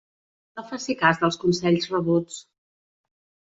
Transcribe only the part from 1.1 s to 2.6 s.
dels consells rebuts.